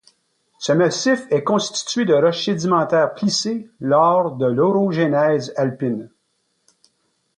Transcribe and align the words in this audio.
Ce 0.57 0.71
massif 0.71 1.27
est 1.29 1.43
constitué 1.43 2.05
de 2.05 2.15
roches 2.15 2.45
sédimentaires 2.45 3.13
plissées 3.13 3.69
lors 3.81 4.31
de 4.35 4.47
l'orogénèse 4.47 5.53
alpine. 5.55 6.09